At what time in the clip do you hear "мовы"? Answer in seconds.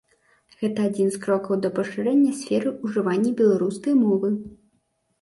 4.05-4.37